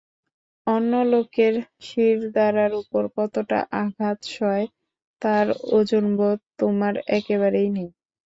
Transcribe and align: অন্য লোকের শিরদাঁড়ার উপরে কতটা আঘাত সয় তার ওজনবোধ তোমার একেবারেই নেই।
অন্য 0.67 0.91
লোকের 1.11 1.53
শিরদাঁড়ার 1.81 2.71
উপরে 2.81 3.07
কতটা 3.17 3.59
আঘাত 3.81 4.19
সয় 4.31 4.65
তার 5.21 5.45
ওজনবোধ 5.71 6.37
তোমার 6.59 6.93
একেবারেই 7.17 7.69
নেই। 7.75 7.89